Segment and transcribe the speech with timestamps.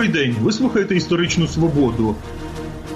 [0.00, 0.36] Добрий день.
[0.40, 2.16] Ви слухаєте історичну свободу.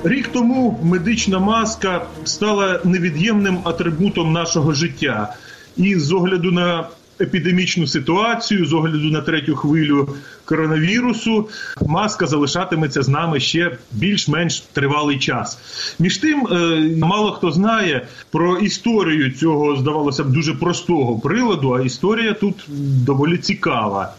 [0.04, 5.34] Рік тому медична маска стала невід'ємним атрибутом нашого життя,
[5.76, 6.88] і з огляду на
[7.20, 10.08] епідемічну ситуацію, з огляду на третю хвилю
[10.44, 11.48] коронавірусу,
[11.86, 15.58] маска залишатиметься з нами ще більш-менш тривалий час.
[15.98, 16.56] Між тим, е,
[16.98, 22.64] мало хто знає про історію цього, здавалося б, дуже простого приладу, а історія тут
[23.04, 24.14] доволі цікава.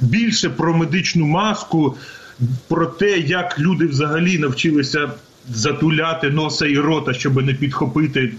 [0.00, 1.96] Більше про медичну маску,
[2.68, 5.10] про те, як люди взагалі навчилися
[5.48, 8.34] затуляти носа і рота, щоб не підхопити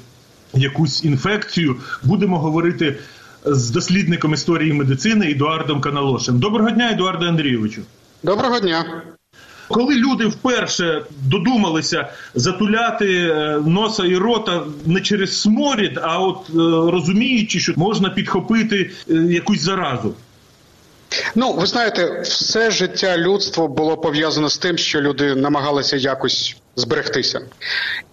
[0.54, 2.98] якусь інфекцію, будемо говорити
[3.46, 6.40] з дослідником історії медицини Едуардом Каналошем.
[6.40, 7.82] Доброго дня, Едуарде Андрійовичу.
[8.24, 8.86] Доброго дня.
[9.68, 16.54] Коли люди вперше додумалися затуляти е, носа і рота не через сморід, а от е,
[16.91, 20.13] розуміючи, що можна підхопити е, якусь заразу.
[21.35, 27.41] Ну, ви знаєте, все життя людства було пов'язано з тим, що люди намагалися якось зберегтися.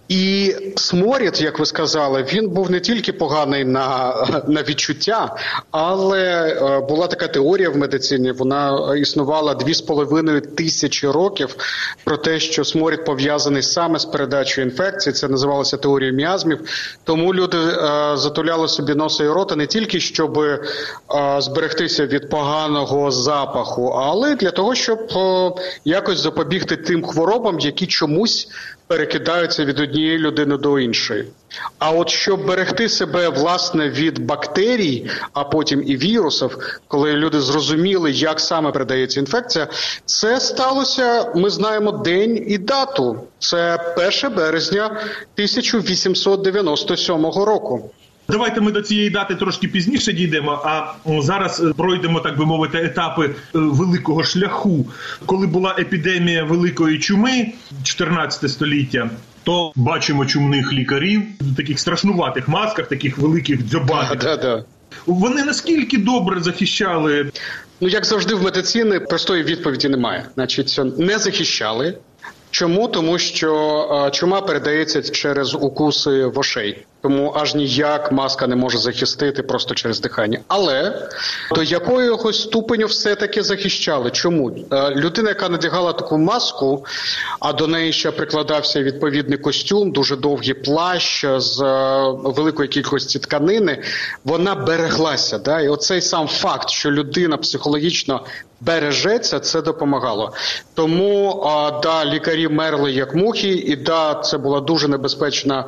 [0.09, 4.13] І сморід, як ви сказали, він був не тільки поганий на
[4.47, 5.35] на відчуття,
[5.71, 8.31] але е, була така теорія в медицині.
[8.31, 11.55] Вона існувала дві з половиною тисячі років
[12.03, 15.13] про те, що сморід пов'язаний саме з передачою інфекції.
[15.13, 16.59] Це називалося теорією міазмів.
[17.03, 17.71] Тому люди е,
[18.17, 20.59] затуляли собі носа і рота не тільки щоб е,
[21.39, 24.99] зберегтися від поганого запаху, але для того, щоб
[25.85, 28.47] якось запобігти тим хворобам, які чомусь
[28.89, 31.25] перекидаються від однієї людини до іншої.
[31.79, 38.11] А от щоб берегти себе власне від бактерій, а потім і вірусів, коли люди зрозуміли,
[38.11, 39.67] як саме передається інфекція,
[40.05, 41.31] це сталося.
[41.35, 43.19] Ми знаємо день і дату.
[43.39, 43.79] Це
[44.23, 47.91] 1 березня 1897 року.
[48.29, 50.61] Давайте ми до цієї дати трошки пізніше дійдемо.
[50.65, 54.85] А зараз е, пройдемо, так би мовити, етапи е, великого шляху,
[55.25, 57.51] коли була епідемія великої чуми,
[57.83, 59.09] 14 століття.
[59.43, 64.19] То бачимо чумних лікарів в таких страшнуватих масках, таких великих дзьобатих.
[64.19, 64.63] Да, да.
[65.05, 67.31] Вони наскільки добре захищали?
[67.81, 70.25] Ну як завжди, в медицині простої відповіді немає.
[70.35, 71.97] Значить, не захищали.
[72.51, 73.53] Чому тому, що
[74.07, 80.01] е, чума передається через укуси вошей тому аж ніяк маска не може захистити просто через
[80.01, 80.39] дихання.
[80.47, 81.09] Але
[81.55, 84.11] до якого ступеню все-таки захищали?
[84.11, 86.85] Чому е, людина, яка надягала таку маску,
[87.39, 93.83] а до неї ще прикладався відповідний костюм, дуже довгий плащ з е, великої кількості тканини,
[94.23, 95.37] вона береглася.
[95.37, 95.61] Да?
[95.61, 98.25] І оцей сам факт, що людина психологічно
[98.61, 100.33] бережеться, це допомагало.
[100.73, 101.43] Тому
[101.83, 105.65] да, лікарі мерли як мухи, і да, це була дуже небезпечна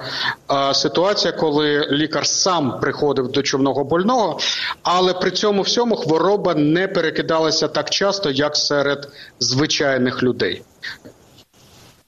[0.74, 4.40] ситуація ситуація, коли лікар сам приходив до човного больного,
[4.84, 9.10] але при цьому всьому хвороба не перекидалася так часто, як серед
[9.40, 10.62] звичайних людей.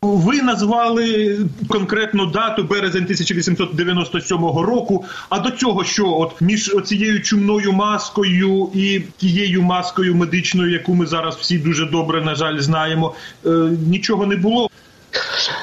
[0.01, 5.05] Ви назвали конкретну дату березень 1897 року.
[5.29, 11.05] А до цього, що от між цією чумною маскою і тією маскою медичною, яку ми
[11.05, 13.49] зараз всі дуже добре на жаль знаємо, е,
[13.87, 14.69] нічого не було.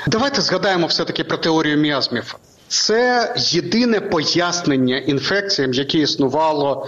[0.06, 2.36] Давайте згадаємо все таки про теорію міазмів.
[2.70, 6.86] Це єдине пояснення інфекціям, яке існувало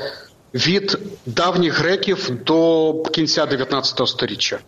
[0.55, 4.59] від давніх греків до кінця 19 століття.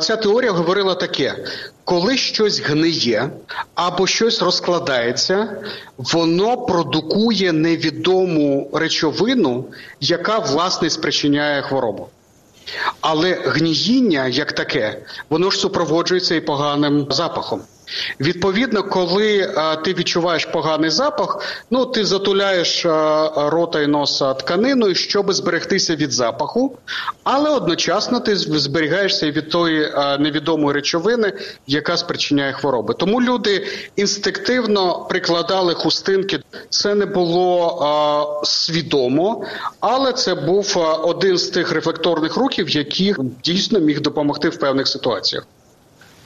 [0.00, 1.36] Ця теорія говорила таке:
[1.84, 3.30] коли щось гниє
[3.74, 5.62] або щось розкладається,
[5.98, 9.64] воно продукує невідому речовину,
[10.00, 12.08] яка власне спричиняє хворобу.
[13.00, 14.98] Але гніїння як таке,
[15.30, 17.60] воно ж супроводжується і поганим запахом.
[18.20, 21.38] Відповідно, коли а, ти відчуваєш поганий запах,
[21.70, 26.78] ну ти затуляєш а, рота і носа тканиною, щоб зберегтися від запаху,
[27.24, 31.32] але одночасно ти зберігаєшся від тої а, невідомої речовини,
[31.66, 32.94] яка спричиняє хвороби.
[32.94, 36.40] Тому люди інстинктивно прикладали хустинки.
[36.68, 39.44] Це не було свідомо,
[39.80, 45.46] але це був один з тих рефлекторних рухів, який дійсно міг допомогти в певних ситуаціях.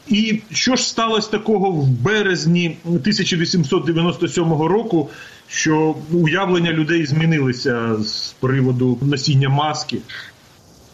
[0.08, 5.10] І що ж сталося такого в березні 1897 року,
[5.48, 9.98] що уявлення людей змінилися з приводу носіння маски?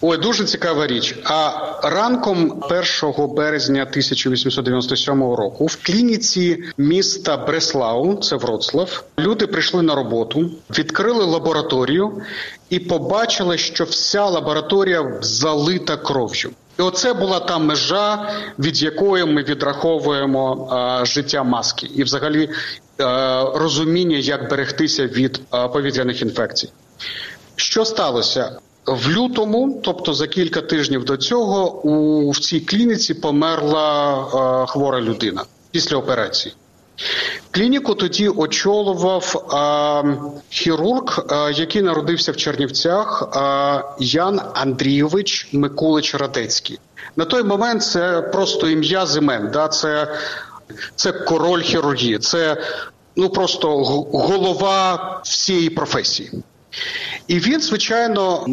[0.03, 1.19] Ой, дуже цікава річ.
[1.25, 1.51] А
[1.83, 2.63] ранком
[3.11, 11.25] 1 березня 1897 року в клініці міста Бреслау, це Вроцлав, люди прийшли на роботу, відкрили
[11.25, 12.23] лабораторію
[12.71, 16.51] і побачили, що вся лабораторія залита кров'ю.
[16.81, 18.29] І оце була та межа,
[18.59, 20.69] від якої ми відраховуємо
[21.03, 22.51] е, життя маски, і, взагалі, е,
[23.55, 26.69] розуміння, як берегтися від е, повітряних інфекцій.
[27.57, 28.59] Що сталося?
[28.87, 34.19] В лютому, тобто за кілька тижнів до цього, у в цій клініці померла
[34.63, 36.55] е, хвора людина після операції.
[37.51, 40.19] Клініку тоді очолував е,
[40.51, 46.79] хірург, е, який народився в Чернівцях, е, Ян Андрійович Микулич Радецький.
[47.17, 49.51] На той момент це просто ім'я Зимен.
[49.53, 49.69] Да?
[49.69, 50.17] Це,
[50.97, 52.57] це король хірургії, це
[53.17, 53.79] ну просто
[54.13, 56.33] голова всієї професії.
[57.27, 58.45] І він, звичайно,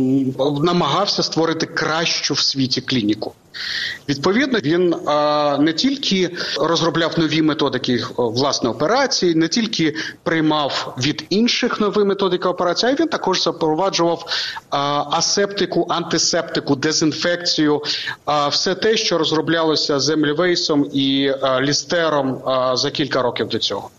[0.63, 3.33] намагався створити кращу в світі клініку.
[4.09, 4.95] Відповідно, він
[5.65, 12.91] не тільки розробляв нові методики власне операції, не тільки приймав від інших нові методики операції,
[12.91, 14.25] а він також запроваджував
[15.11, 17.83] асептику, антисептику, дезінфекцію,
[18.51, 21.31] все те, що розроблялося Землівейсом і
[21.61, 22.41] лістером
[22.73, 23.89] за кілька років до цього.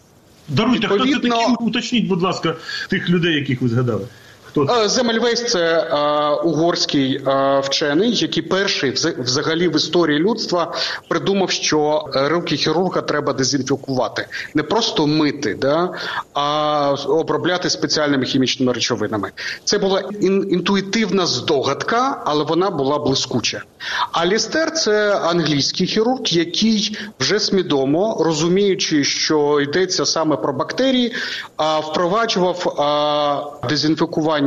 [0.48, 1.18] Даруйте, Відповідно...
[1.18, 1.64] хто це такі?
[1.64, 2.54] Уточніть, будь ласка,
[2.88, 4.06] тих людей, яких ви згадали.
[4.48, 5.94] Хто е, Земельвейс це е,
[6.44, 10.74] угорський е, вчений, який перший взагалі в історії людства
[11.08, 15.90] придумав, що руки хірурга треба дезінфікувати, не просто мити, да,
[16.34, 19.30] а обробляти спеціальними хімічними речовинами.
[19.64, 23.62] Це була ін- інтуїтивна здогадка, але вона була блискуча.
[24.12, 31.12] А Лістер це англійський хірург, який вже свідомо розуміючи, що йдеться саме про бактерії,
[31.82, 32.74] впроваджував
[33.68, 34.37] дезінфікування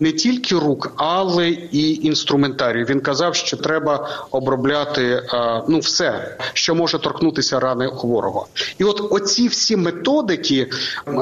[0.00, 2.84] не тільки рук, але і інструментарію.
[2.84, 5.22] Він казав, що треба обробляти
[5.68, 8.46] ну все, що може торкнутися рани хворого.
[8.78, 10.70] І от оці всі методики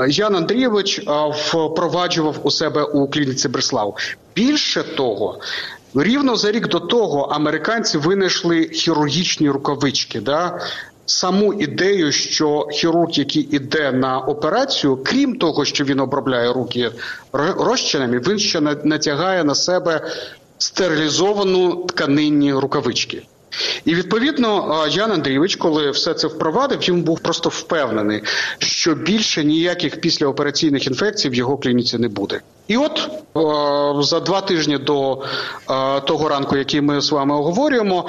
[0.09, 1.01] Ян Андрійович
[1.45, 3.97] впроваджував у себе у клініці Бреслав.
[4.35, 5.39] Більше того,
[5.95, 10.21] Рівно за рік до того американці винайшли хірургічні рукавички.
[10.21, 10.61] Да?
[11.11, 16.91] Саму ідею, що хірург, який іде на операцію, крім того, що він обробляє руки
[17.33, 20.01] розчинами, він ще натягає на себе
[20.59, 23.23] стерилізовану тканинні рукавички.
[23.85, 28.23] І відповідно Ян Андрійович, коли все це впровадив, він був просто впевнений,
[28.59, 32.41] що більше ніяких післяопераційних інфекцій в його клініці не буде.
[32.69, 33.09] І от
[34.05, 35.23] за два тижні до
[36.07, 38.09] того ранку, який ми з вами оговорюємо,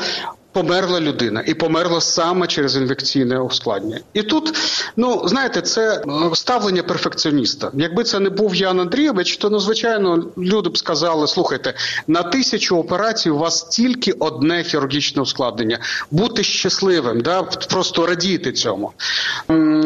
[0.54, 4.00] Померла людина і померла саме через інфекційне ускладнення.
[4.14, 4.54] І тут,
[4.96, 6.02] ну знаєте, це е,
[6.34, 7.72] ставлення перфекціоніста.
[7.74, 11.74] Якби це не був Ян Андрійович, то ну звичайно люди б сказали: слухайте,
[12.08, 15.80] на тисячу операцій у вас тільки одне хірургічне ускладнення.
[16.12, 18.92] Бути щасливим, да просто радіти цьому.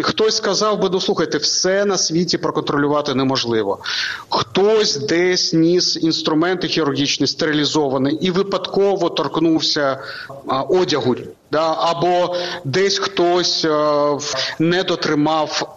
[0.01, 3.79] Хтось сказав би: ну слухайте, все на світі проконтролювати неможливо.
[4.29, 9.99] Хтось десь ніс інструменти хірургічні стерилізовані і випадково торкнувся
[10.61, 11.15] одягу
[11.51, 12.35] Да, або
[12.65, 14.17] десь хтось е,
[14.59, 15.75] не дотримав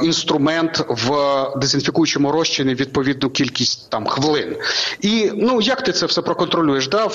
[0.00, 1.12] е, інструмент в
[1.56, 4.56] дезінфікуючому розчині відповідну кількість там хвилин.
[5.00, 6.88] І ну як ти це все проконтролюєш?
[6.88, 7.08] Да?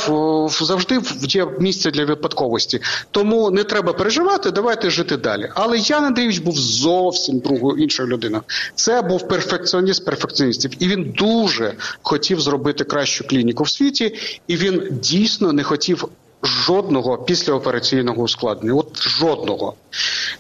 [0.50, 2.82] Завжди є місце для випадковості.
[3.12, 5.50] Тому не треба переживати, давайте жити далі.
[5.56, 8.44] Але Ян Андрійович був зовсім другою іншою людиною.
[8.76, 14.16] Це був перфекціоніст перфекціоністів, і він дуже хотів зробити кращу клініку в світі,
[14.48, 16.10] і він дійсно не хотів
[16.44, 18.80] жодного післяопераційного ускладнення.
[18.80, 19.74] От жодного.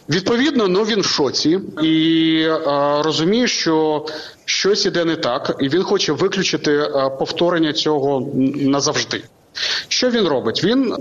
[0.09, 4.05] Відповідно, ну він в шоці і а, розуміє, що
[4.45, 9.23] щось іде не так, і він хоче виключити а, повторення цього назавжди.
[9.87, 10.63] Що він робить?
[10.63, 10.97] Він е,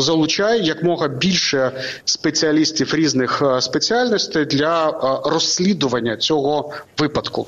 [0.00, 1.72] залучає якмога більше
[2.04, 7.46] спеціалістів різних спеціальностей для е, розслідування цього випадку.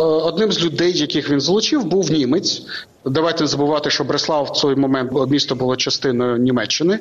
[0.00, 2.62] Е, одним з людей, яких він залучив, був німець.
[3.04, 6.98] Давайте не забувати, що Бреслав в цей момент місто було частиною Німеччини,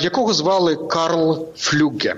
[0.00, 2.16] якого звали Карл Флюге.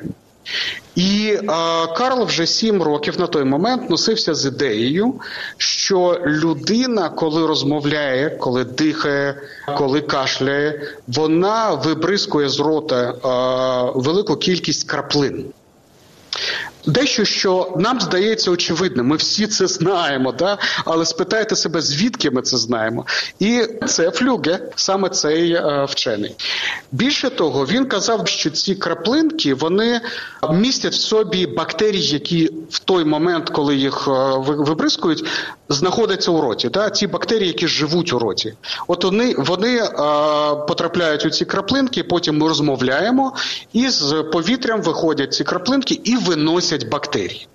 [0.94, 5.14] І а, Карл вже сім років на той момент носився з ідеєю,
[5.56, 9.42] що людина, коли розмовляє, коли дихає,
[9.76, 15.44] коли кашляє, вона вибризкує з рота а, велику кількість краплин.
[16.86, 20.58] Дещо, що нам здається очевидним, ми всі це знаємо, да?
[20.84, 23.06] але спитайте себе, звідки ми це знаємо.
[23.38, 26.34] І це флюге, саме цей е, вчений.
[26.92, 30.00] Більше того, він казав, що ці краплинки вони
[30.50, 35.24] містять в собі бактерії, які в той момент, коли їх е, вибризкують,
[35.68, 36.68] знаходяться у роті.
[36.68, 36.90] Да?
[36.90, 38.54] Ті бактерії, які живуть у роті.
[38.88, 39.88] От вони вони е,
[40.68, 43.32] потрапляють у ці краплинки, потім ми розмовляємо,
[43.72, 47.46] і з повітрям виходять ці краплинки і виносять бактерії.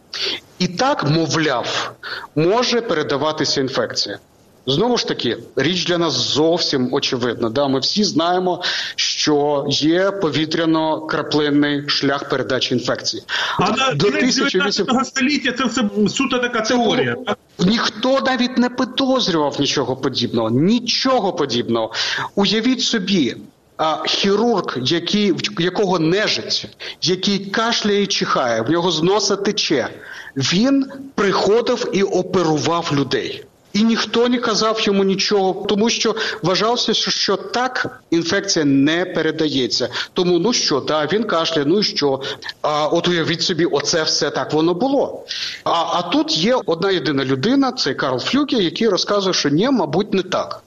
[0.59, 1.91] І так, мовляв,
[2.35, 4.19] може передаватися інфекція.
[4.67, 7.49] Знову ж таки, річ для нас зовсім очевидна.
[7.49, 8.63] Да, Ми всі знаємо,
[8.95, 13.23] що є повітряно-краплинний шлях передачі інфекції.
[13.59, 17.15] А до 19 століття це все суто така теорія.
[17.59, 21.93] Ніхто навіть не підозрював нічого подібного, нічого подібного.
[22.35, 23.35] Уявіть собі,
[23.79, 26.67] а хірург, який, якого нежить,
[27.01, 29.89] який кашляє і чихає, в нього з носа тече,
[30.35, 33.45] він приходив і оперував людей.
[33.73, 39.89] І ніхто не казав йому нічого, тому що вважався, що так інфекція не передається.
[40.13, 42.21] Тому ну що, да, він кашляє, ну і що?
[42.61, 45.25] А от уявіть собі, оце все так воно було.
[45.63, 50.13] А а тут є одна єдина людина, це Карл Флюке, який розказує, що ні, мабуть,
[50.13, 50.63] не так.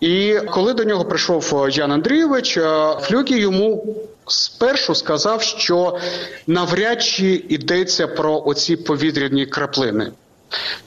[0.00, 5.98] І коли до нього прийшов е, Ян Андрійович, е, Флюкі йому спершу сказав, що
[6.46, 10.12] навряд чи йдеться про оці повітряні краплини.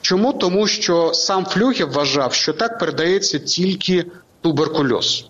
[0.01, 0.33] Чому?
[0.33, 4.05] Тому що сам Флюгів вважав, що так передається тільки
[4.41, 5.25] туберкульоз.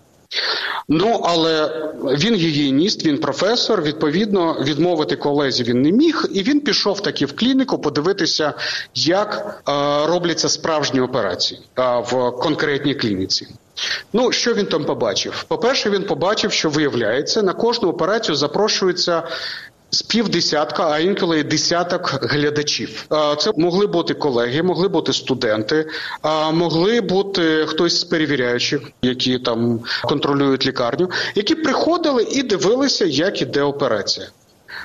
[0.88, 3.82] Ну, але він гігієніст, він професор.
[3.82, 8.54] Відповідно, відмовити колезі він не міг, і він пішов таки в клініку подивитися,
[8.94, 9.72] як е,
[10.06, 13.46] робляться справжні операції е, в конкретній клініці.
[14.12, 15.44] Ну, що він там побачив?
[15.48, 19.22] По-перше, він побачив, що виявляється, на кожну операцію запрошується
[19.90, 23.06] з півдесятка, а інколи десяток глядачів.
[23.38, 25.86] Це могли бути колеги, могли бути студенти,
[26.52, 33.62] могли бути хтось з перевіряючих, які там контролюють лікарню, які приходили і дивилися, як іде
[33.62, 34.26] операція.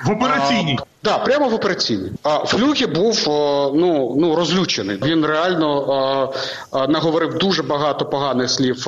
[0.04, 2.12] В операційній да, прямо в операційній.
[2.22, 3.22] А Флюгі був
[3.74, 4.98] ну ну розлючений.
[5.04, 6.32] Він реально
[6.72, 8.84] а, наговорив дуже багато поганих слів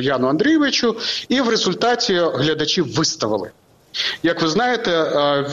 [0.00, 0.96] Яну Андрійовичу,
[1.28, 3.50] і в результаті глядачів виставили.
[4.22, 5.44] Як ви знаєте, е,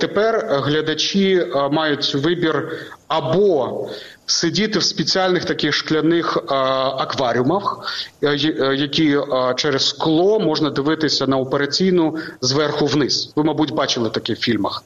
[0.00, 2.72] тепер глядачі е, мають вибір
[3.08, 3.88] або
[4.26, 6.54] сидіти в спеціальних таких шкляних е,
[6.98, 7.78] акваріумах,
[8.76, 9.18] які
[9.56, 13.32] через скло можна дивитися на операційну зверху вниз.
[13.36, 14.84] Ви, мабуть, бачили такі в фільмах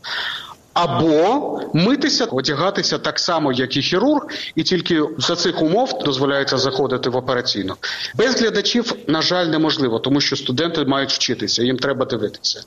[0.74, 7.10] або митися, одягатися так само, як і хірург, і тільки за цих умов дозволяється заходити
[7.10, 7.74] в операційну.
[8.14, 12.62] Без глядачів, на жаль, неможливо, тому що студенти мають вчитися, їм треба дивитися.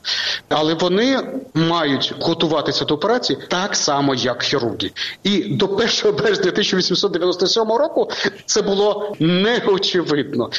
[0.48, 1.20] Але вони
[1.54, 4.90] мають готуватися до операції так само, як хірурги.
[5.22, 8.10] І до 1 березня 1897 року
[8.46, 10.50] це було неочевидно.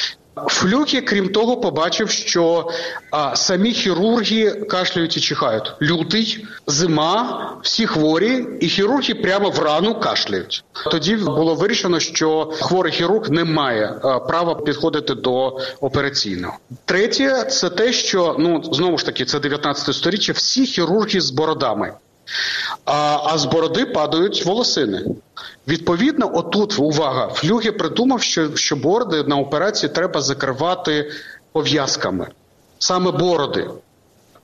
[0.46, 2.68] Флюкі, крім того, побачив, що
[3.10, 5.72] а, самі хірурги кашляють і чихають.
[5.82, 10.64] Лютий, зима, всі хворі, і хірурги прямо в рану кашляють.
[10.90, 16.54] Тоді було вирішено, що хворий хірург не має а, права підходити до операційного.
[16.84, 21.92] Третє, це те, що ну знову ж таки це 19 сторіччя, всі хірурги з бородами.
[22.84, 25.04] А а з бороди падають волосини.
[25.68, 31.12] Відповідно, отут увага, флюге придумав, що що бороди на операції треба закривати
[31.52, 32.26] пов'язками,
[32.78, 33.70] саме бороди.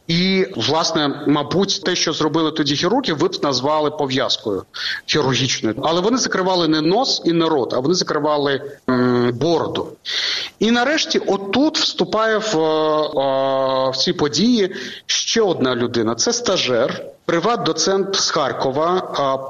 [0.09, 4.65] І, власне, мабуть, те, що зробили тоді хірурги, ви б назвали пов'язкою
[5.07, 5.77] хірургічною.
[5.83, 9.89] Але вони закривали не нос і не рот, а вони закривали м, бороду.
[10.59, 14.75] І нарешті, отут вступає в, в, в ці події
[15.07, 19.01] ще одна людина: це стажер приват-доцент з Харкова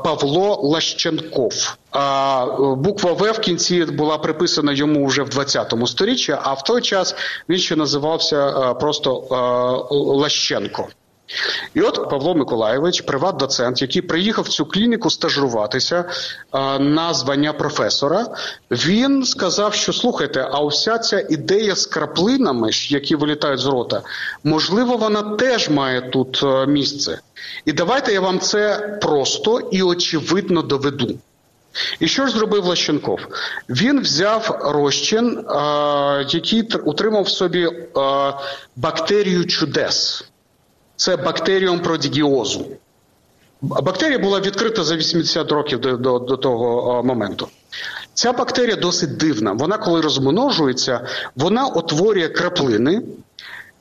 [0.05, 1.77] Павло Лащенков.
[1.95, 2.47] А
[2.77, 7.15] буква В в кінці була приписана йому вже в 20 сторіччі, а в той час
[7.49, 9.27] він ще називався просто
[9.91, 10.89] Лащенко.
[11.75, 16.05] І от Павло Миколаєвич, приват-доцент, який приїхав в цю клініку стажуватися
[16.51, 18.27] а, на звання професора,
[18.71, 24.03] він сказав, що слухайте, а уся ця ідея з краплинами, які вилітають з рота,
[24.45, 27.21] можливо, вона теж має тут місце.
[27.65, 31.19] І давайте я вам це просто і очевидно доведу.
[32.01, 33.21] І що ж зробив Лащенков?
[33.69, 35.45] Він взяв розчин,
[36.29, 37.69] який утримав в собі
[38.77, 40.25] бактерію чудес
[40.97, 42.67] це бактеріум продігіозу.
[43.63, 47.49] Бактерія була відкрита за 80 років до, до, до того моменту.
[48.15, 49.53] Ця бактерія досить дивна.
[49.53, 53.03] Вона, коли розмножується, вона утворює краплини,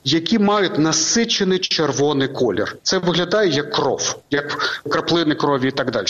[0.04, 2.78] які мають насичений червоний колір.
[2.84, 6.06] Це виглядає як кров, як краплини крові і так далі.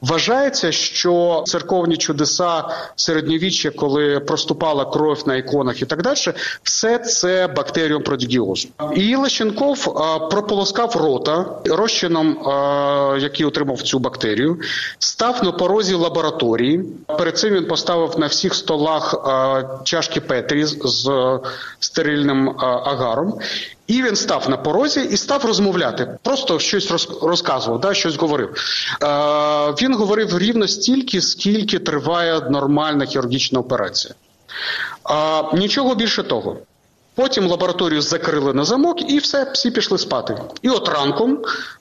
[0.00, 2.64] Вважається, що церковні чудеса
[2.96, 6.16] середньовіччя, коли проступала кров на іконах і так далі,
[6.62, 8.68] все це бактеріум продігіозу.
[8.94, 9.94] І Лещенков
[10.30, 12.38] прополоскав рота розчином,
[13.20, 14.60] який отримав цю бактерію,
[14.98, 16.84] став на порозі лабораторії.
[17.18, 19.14] Перед цим він поставив на всіх столах
[19.84, 21.10] чашки Петрі з
[21.80, 22.54] стерильним
[23.12, 23.38] агаром.
[23.86, 26.18] І він став на порозі і став розмовляти.
[26.22, 28.48] Просто щось розказував, да, щось говорив.
[29.02, 29.06] Е,
[29.82, 34.14] Він говорив рівно стільки, скільки триває нормальна хірургічна операція.
[35.10, 36.56] Е, Нічого більше того.
[37.14, 40.36] Потім лабораторію закрили на замок, і все, всі пішли спати.
[40.62, 41.38] І от ранком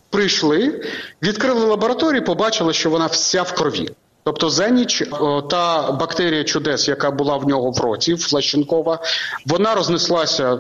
[0.09, 0.85] прийшли,
[1.21, 3.89] відкрили лабораторію, побачили, що вона вся в крові.
[4.23, 5.03] Тобто за ніч
[5.49, 8.99] та бактерія чудес, яка була в нього в роті, флащенкова,
[9.45, 10.55] вона рознеслася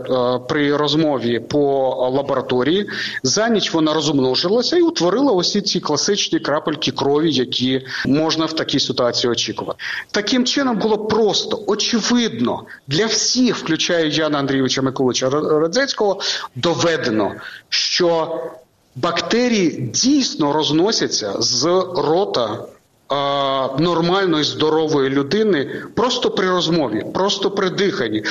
[0.49, 2.89] при розмові по лабораторії.
[3.23, 8.79] За ніч вона розмножилася і утворила усі ці класичні крапельки крові, які можна в такій
[8.79, 9.79] ситуації очікувати.
[10.11, 16.19] Таким чином було просто очевидно для всіх, включаючи Яна Андрійовича Миколича Радзецького,
[16.55, 17.31] доведено,
[17.69, 18.39] що
[18.95, 21.65] бактерії дійсно розносяться з
[21.95, 22.65] рота
[23.79, 28.23] нормальної здорової людини просто при розмові, просто при диханні.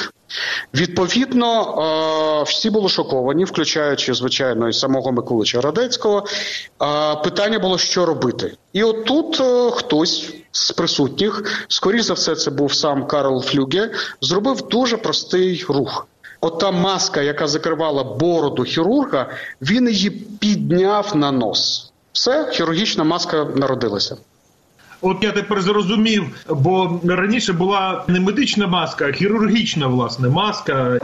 [0.75, 6.25] Відповідно, всі були шоковані, включаючи звичайно і самого Миколича Радецького.
[7.25, 9.43] Питання було, що робити, і отут
[9.75, 16.07] хтось з присутніх, скоріш за все, це був сам Карл Флюге, зробив дуже простий рух.
[16.41, 19.31] Ота маска, яка закривала бороду хірурга,
[19.63, 21.93] він її підняв на нос.
[22.13, 24.17] Все, хірургічна маска народилася.
[25.03, 30.99] От я тепер зрозумів, бо раніше була не медична маска, а хірургічна власне маска.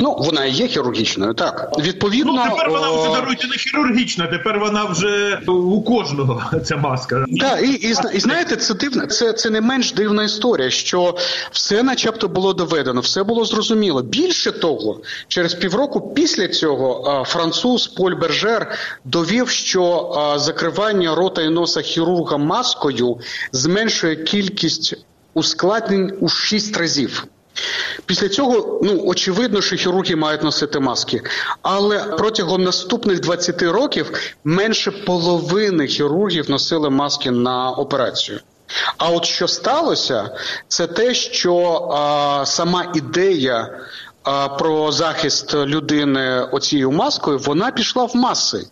[0.00, 1.70] Ну, вона є хірургічною, так.
[1.78, 7.24] Відповідно, Ну, тепер вона вже даруйте не хірургічна, тепер вона вже у кожного ця маска.
[7.40, 11.16] Так, і, і, і знаєте, це дивно, це, це не менш дивна історія, що
[11.50, 14.02] все начебто було доведено, все було зрозуміло.
[14.02, 21.80] Більше того, через півроку після цього француз Поль Бержер довів, що закривання рота і носа
[21.82, 23.18] хірурга маскою
[23.52, 24.94] зменшує кількість
[25.34, 27.26] ускладнень у шість разів.
[28.06, 31.22] Після цього ну очевидно, що хірурги мають носити маски,
[31.62, 34.12] але протягом наступних 20 років
[34.44, 38.40] менше половини хірургів носили маски на операцію.
[38.96, 40.30] А от що сталося,
[40.68, 41.56] це те, що
[41.92, 43.80] а, сама ідея
[44.58, 48.66] про захист людини оцією маскою вона пішла в маси.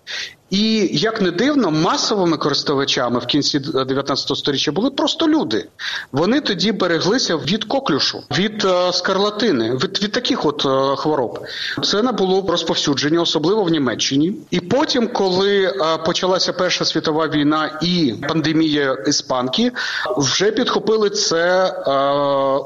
[0.50, 5.68] І як не дивно, масовими користувачами в кінці 19 століття були просто люди.
[6.12, 11.38] Вони тоді береглися від коклюшу, від е, скарлатини, від від таких от е, хвороб.
[11.84, 14.34] Це не було розповсюдження, особливо в Німеччині.
[14.50, 15.72] І потім, коли е,
[16.06, 19.72] почалася Перша світова війна і пандемія іспанки,
[20.16, 21.92] вже підхопили це е,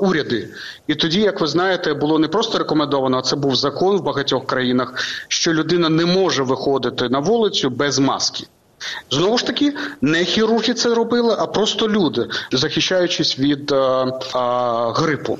[0.07, 0.49] уряди.
[0.87, 4.47] І тоді, як ви знаєте, було не просто рекомендовано, а це був закон в багатьох
[4.47, 4.95] країнах,
[5.29, 8.47] що людина не може виходити на вулицю без маски.
[9.11, 15.39] Знову ж таки, не хірурги це робили, а просто люди, захищаючись від а, а, грипу.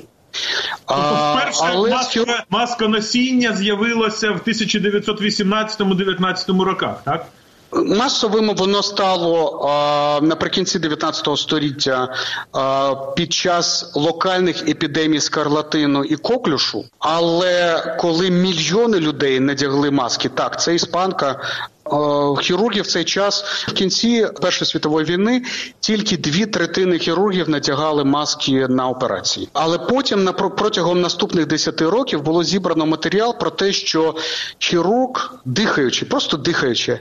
[0.87, 1.89] Тобто вперше але...
[1.89, 7.25] маска, маска носіння з'явилася в 1918-19 роках, так?
[7.71, 12.15] Масовим воно стало а, наприкінці 19 століття
[12.51, 16.85] а, під час локальних епідемій скарлатину і коклюшу.
[16.99, 21.37] Але коли мільйони людей надягли маски, так це іспанка Е,
[22.41, 25.41] хірургів в цей час в кінці Першої світової війни
[25.79, 29.49] тільки дві третини хірургів натягали маски на операції.
[29.53, 34.15] Але потім на протягом наступних 10 років було зібрано матеріал про те, що
[34.59, 36.99] хірург, дихаючи, просто дихаючи, е,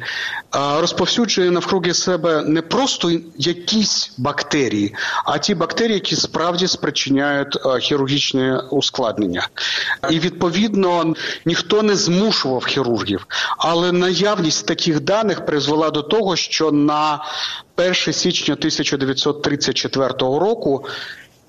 [0.81, 4.95] розповсюджує навкруги себе не просто якісь бактерії,
[5.25, 9.49] а ті бактерії, які справді спричиняють е, хірургічне ускладнення.
[10.11, 13.27] І відповідно ніхто не змушував хірургів,
[13.59, 17.25] але наявність таких даних призвела до того, що на
[17.77, 20.87] 1 січня 1934 року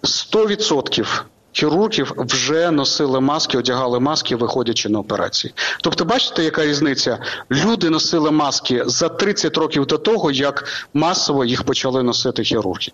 [0.03, 5.53] 100% Хірургів вже носили маски, одягали маски, виходячи на операції.
[5.81, 7.19] Тобто, бачите, яка різниця?
[7.51, 12.91] Люди носили маски за 30 років до того, як масово їх почали носити хірурги.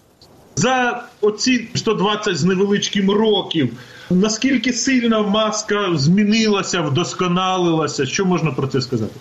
[0.56, 3.78] За оці 120 з невеличким років.
[4.10, 8.06] Наскільки сильно маска змінилася, вдосконалилася?
[8.06, 9.14] Що можна про це сказати?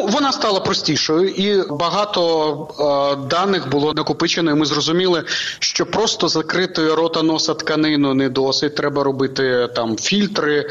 [0.00, 4.50] Ну, вона стала простішою, і багато е, даних було накопичено.
[4.50, 5.24] і Ми зрозуміли,
[5.58, 8.76] що просто закритою рота носа тканину не досить.
[8.76, 10.66] Треба робити там фільтри, е,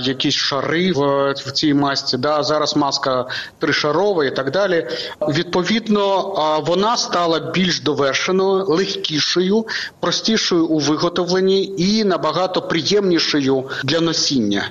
[0.00, 2.16] якісь шари в, в цій масці.
[2.18, 3.26] Да, зараз маска
[3.58, 4.86] тришарова і так далі.
[5.28, 9.66] Відповідно, е, вона стала більш довершеною, легкішою,
[10.00, 14.68] простішою у виготовленні і набагато приємнішою для носіння.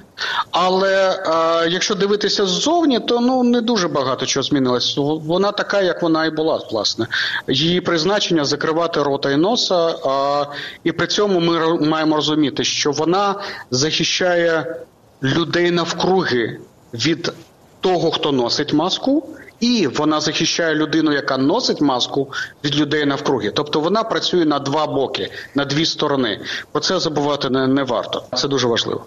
[0.52, 4.98] Але е, якщо дивитися ззовні, то ну не дуже багато чого змінилось.
[4.98, 7.08] Вона така, як вона і була, власне.
[7.48, 10.46] Її призначення закривати рота і носа, а,
[10.84, 13.36] і при цьому ми маємо розуміти, що вона
[13.72, 14.76] захищає
[15.24, 16.60] людей навкруги
[16.94, 17.34] від
[17.82, 19.30] того, хто носить маску.
[19.60, 22.32] І вона захищає людину, яка носить маску
[22.64, 23.52] від людей навкруги.
[23.52, 26.42] Тобто вона працює на два боки, на дві сторони.
[26.72, 28.24] Про це забувати не, не варто.
[28.36, 29.06] Це дуже важливо.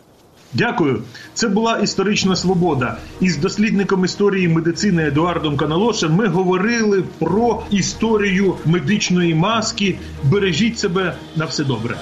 [0.54, 1.02] Дякую.
[1.34, 2.96] Це була історична свобода.
[3.20, 9.98] Із дослідником історії медицини Едуардом Каналошем ми говорили про історію медичної маски.
[10.24, 11.96] Бережіть себе на все добре.